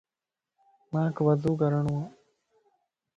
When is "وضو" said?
1.27-1.51